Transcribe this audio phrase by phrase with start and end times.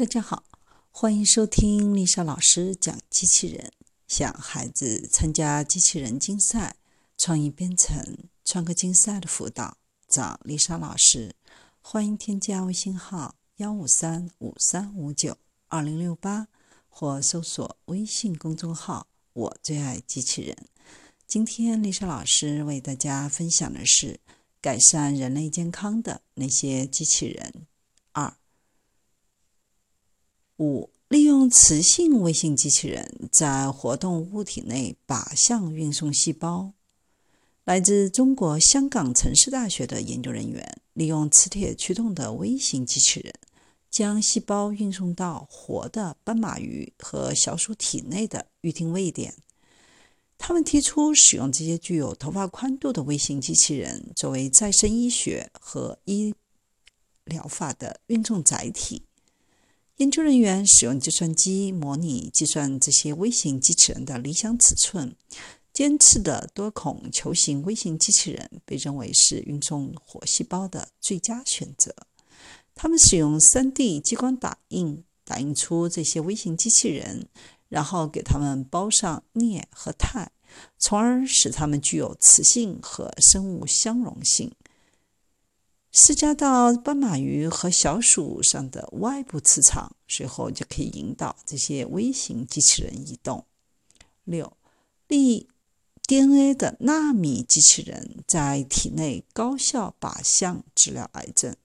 [0.00, 0.44] 大家好，
[0.90, 3.70] 欢迎收听丽莎老师讲机器人。
[4.08, 6.76] 想孩子参加机器人竞赛、
[7.18, 9.76] 创意编程、创客竞赛的辅导，
[10.08, 11.36] 找丽莎老师。
[11.82, 15.36] 欢迎添加微信号幺五三五三五九
[15.68, 16.48] 二零六八，
[16.88, 20.56] 或搜索微信公众号“我最爱机器人”。
[21.28, 24.18] 今天丽莎老师为大家分享的是
[24.62, 27.66] 改善人类健康的那些机器人。
[28.12, 28.34] 二
[30.60, 30.90] 五。
[31.08, 36.72] 利用磁性微型机器人在活动物体内靶向运送细胞。
[37.64, 43.34] 来自中国香港城市大学的研究人员利用磁铁驱动的微型机器人，
[43.90, 49.34] 将细胞运送到活的斑马鱼和小鼠体内的预定位点。
[50.38, 56.32] 他们提出使用这些具有头发宽度的微型机器人作为再生医学和医
[57.24, 59.02] 疗法的运送载体。
[60.00, 65.14] 研究人员使用计算机模拟计算这些微型机器人的理想尺寸。
[65.74, 71.94] 尖刺的多孔球形微型机器人被认为是运送活细胞的最佳选择。
[72.74, 77.28] 他们使用 3D 激光打印打印出这些微型机器人，
[77.68, 80.30] 然后给它们包上镍和钛，
[80.78, 84.50] 从而使它们具有磁性和生物相容性。
[85.92, 93.44] 施加到斑马鱼和小鼠上的外部磁场，随后就可以引导这些微型机器人移动。
[94.22, 94.56] 六，
[95.08, 95.48] 利
[96.06, 101.56] DNA 的纳米机器人在体内高效靶向治疗癌症。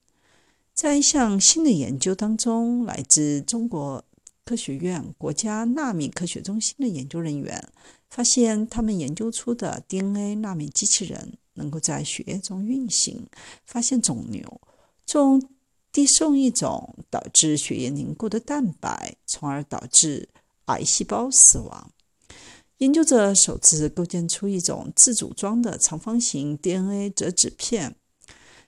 [0.74, 4.04] 在一项新的研究当中，来自中国
[4.44, 7.68] 科学院国家纳米科学中心的研究人员
[8.10, 11.38] 发现，他们研究出的 DNA 纳米机器人。
[11.56, 13.26] 能够在血液中运行，
[13.64, 14.60] 发现肿瘤，
[15.04, 15.42] 中
[15.92, 20.28] 递送一种导致血液凝固的蛋白，从而导致
[20.66, 21.90] 癌细胞死亡。
[22.78, 27.96] 研究者首次构建出一种自组装的长方形 DNA 折纸片，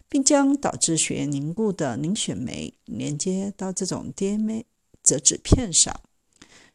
[0.09, 4.65] 并将导致血液凝固的凝血酶连接到这种 DNA
[5.03, 6.01] 折纸片上，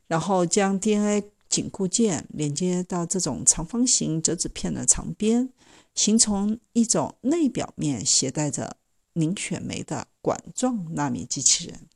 [0.05, 5.49] 然后将 DNA 紧固件连接到这种长方形折纸片的长边。
[5.95, 8.77] 形成一种内表面携带着
[9.13, 11.87] 凝血酶的管状纳米机器人。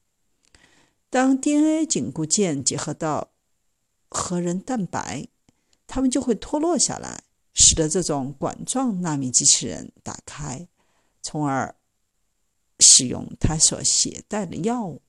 [1.10, 3.32] 当 DNA 紧固件结合到
[4.10, 5.28] 核仁蛋白，
[5.88, 10.68] 它们就会脱落下来，使得这种管状纳米机器人打开，
[11.22, 11.76] 从而
[12.80, 15.02] 使用它所携带的药物。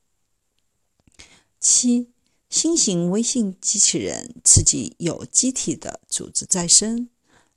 [1.60, 2.12] 七，
[2.48, 7.10] 新型微型机器人刺激有机体的组织再生。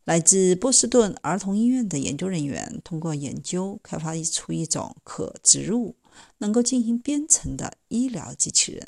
[0.04, 5.96] 来自波士顿儿童医院的研究人员通过研究开发出一种可植入、
[6.40, 8.88] 能够进行编程的医疗机器人，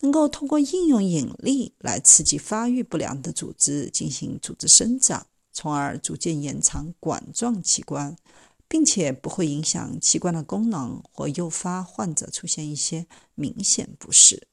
[0.00, 8.16] 能够通过应用引力来刺激发育不良的组织进行组织生长，从而逐渐延长管状器官，
[8.66, 14.48] 并且不会影响器官的功能或诱发患者出现一些明显不适。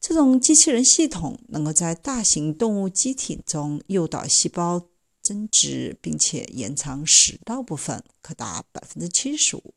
[0.00, 4.88] 这种机器人系统能够在大型动物机体中诱导细胞
[5.22, 9.74] 增殖，并且延长食道部分，可达百分之七十五。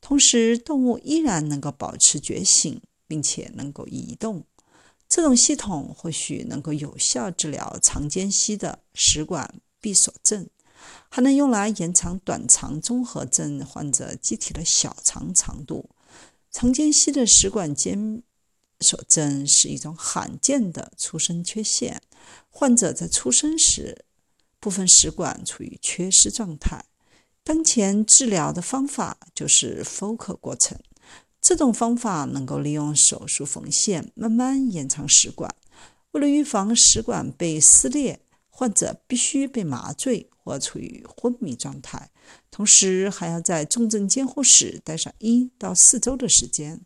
[0.00, 4.44] 同时，动物依然能够保持觉醒，并且能够移动。
[5.08, 10.48] 这种系统或许能够有效治疗肠间隙的食管闭锁症，
[11.08, 15.88] 还能用来延长短肠综合症患者机体的小肠长度。
[16.50, 18.24] 肠间隙的食管间。
[18.82, 22.02] 手症是一种罕见的出生缺陷，
[22.50, 24.04] 患者在出生时
[24.58, 26.84] 部分食管处于缺失状态。
[27.44, 30.78] 当前治疗的方法就是 Focal 过程，
[31.40, 35.52] 这种方法能够利用手术缝线慢慢延长食管。
[36.12, 42.10] 为了预防食管被撕裂，患者必须被麻醉或处于昏迷状态，
[42.50, 46.80] 同时还要在重症监护室待上一到四周的时间。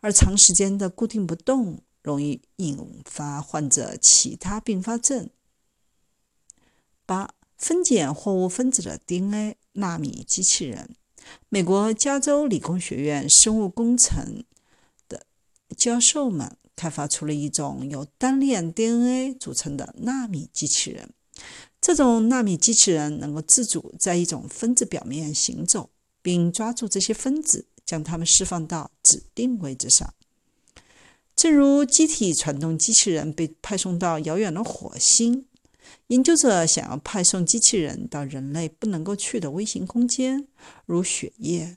[0.00, 5.30] 而长时间的固定不动，容易引发患者其他并发症。
[7.04, 10.96] 八、分解货物分子的 DNA 纳米机器人。
[11.48, 14.44] 美国加州理工学院生物工程
[15.08, 15.26] 的
[15.76, 21.10] 教授们开发出了一种由单链 DNA 组成的纳米机器人。
[21.80, 25.90] 这种纳米机器人能够自主在一种分子表面行走，
[26.22, 27.66] 并抓住这些分子。
[27.86, 30.12] 将它们释放到指定位置上，
[31.36, 35.46] 正如机体传动机器人被派送到遥远的火星。
[36.08, 40.48] 研究者想要派送机器人到人类不能够去的微型空间，
[40.84, 41.76] 如血液。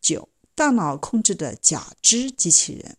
[0.00, 2.96] 九、大脑控制的假肢机器人。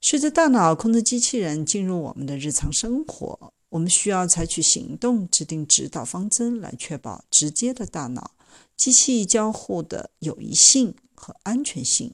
[0.00, 8.35] 随着大脑控制机器人进入我们的日常生活，我们需要采取行动，制定指导方针，来确保直接的大脑
[8.76, 12.12] 机器交互的有益性和安全性。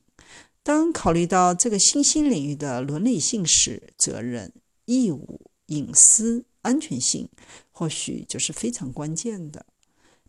[0.63, 4.53] 当考虑到这个新兴领域的伦理性时，责任、
[4.85, 7.29] 义务、隐私、安全性，
[7.71, 9.67] 或许就是非常关键的。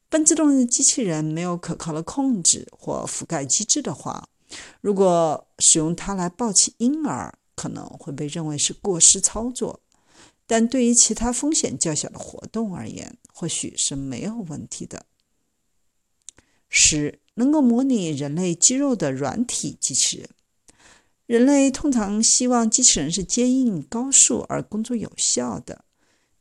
[0.10, 4.27] 半自动机器人没有可靠的控制或覆盖机制的话，
[4.81, 9.80] 如果使用它来抱起婴儿，可能会被认为是过失操作。
[10.45, 15.06] 但对于其他风险较小的活动而言，或许是没有问题的。
[16.73, 17.19] 十。
[17.35, 20.29] 能够模拟人类肌肉的软体机器人。
[21.25, 25.83] 人类通常希望机器人是坚硬、高速而工作有效的。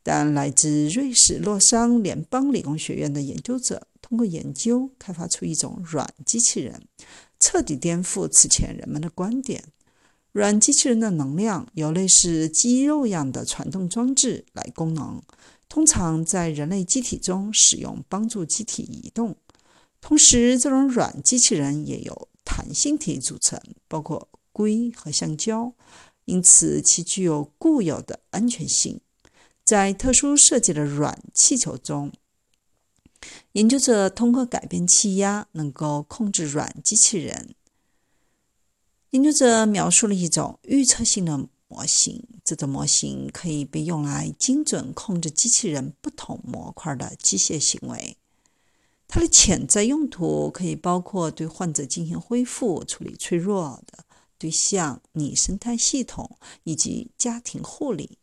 [0.03, 6.87] 但来自瑞士洛桑联邦理工学院的研究者通过研究开发出一种软机器人，
[7.39, 9.63] 彻底颠覆此前人们的观点。
[10.31, 15.19] 软机器人的能量由类似肌肉样的传动装置来供能，
[15.67, 19.35] 通常在人类机体中使用，帮助机体移动。
[20.05, 23.57] 同时，这种软机器人也由弹性体组成，
[23.87, 25.73] 包括硅和橡胶，
[26.25, 28.99] 因此其具有固有的安全性。
[29.63, 32.11] 在特殊设计的软气球中，
[33.53, 37.55] 研究者通过改变气压，能够控制软机器人。
[39.11, 48.17] 研究者描述了一种预测性的模型，这种模型可以被用来精准控制机器人不同模块的机械行为。
[49.13, 54.05] 它的潜在用途可以包括对患者进行恢复、处理脆弱的
[54.39, 58.17] 对象、拟生态系统以及家庭护理。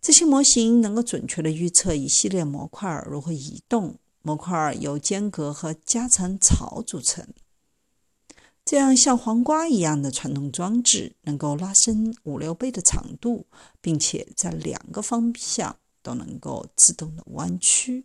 [0.00, 3.98] 这些模型能够准确地预测一系列模块如何移动。
[4.22, 7.26] 模块由间隔和夹层槽组成。
[8.64, 13.46] 这样像黄瓜一样的传动装置能够拉伸五六倍的长度，
[13.80, 18.04] 并且在两个方向都能够自动的弯曲。